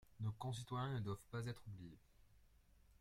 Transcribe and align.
Nos 0.19 0.31
concitoyens 0.33 0.93
ne 0.95 0.99
doivent 0.99 1.27
pas 1.29 1.45
être 1.45 1.61
oubliés. 1.67 1.99